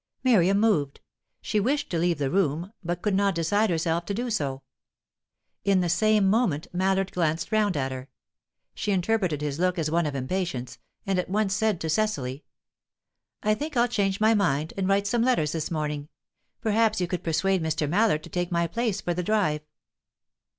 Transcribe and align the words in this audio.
Miriam 0.23 0.59
moved. 0.59 0.99
She 1.43 1.59
wished 1.59 1.91
to 1.91 1.99
leave 1.99 2.17
the 2.17 2.31
room, 2.31 2.73
but 2.83 3.03
could 3.03 3.13
not 3.13 3.35
decide 3.35 3.69
herself 3.69 4.03
to 4.05 4.15
do 4.15 4.31
so. 4.31 4.63
In 5.63 5.81
the 5.81 5.89
same 5.89 6.27
moment 6.27 6.65
Mallard 6.73 7.11
glanced 7.11 7.51
round 7.51 7.77
at 7.77 7.91
her. 7.91 8.09
She 8.73 8.91
interpreted 8.93 9.41
his 9.41 9.59
look 9.59 9.77
as 9.77 9.91
one 9.91 10.07
of 10.07 10.15
impatience, 10.15 10.79
and 11.05 11.19
at 11.19 11.29
once 11.29 11.53
said 11.53 11.79
to 11.81 11.87
Cecily: 11.87 12.43
"I 13.43 13.53
think 13.53 13.77
I'll 13.77 13.87
change 13.87 14.19
my 14.19 14.33
mind, 14.33 14.73
and 14.75 14.87
write 14.89 15.05
some 15.05 15.21
letters 15.21 15.51
this 15.51 15.69
morning. 15.69 16.09
Perhaps 16.61 16.99
you 16.99 17.05
could 17.07 17.23
persuade 17.23 17.61
Mr. 17.61 17.87
Mallard 17.87 18.23
to 18.23 18.29
take 18.31 18.51
my 18.51 18.65
place 18.65 19.01
for 19.01 19.13
the 19.13 19.21
drive." 19.21 19.61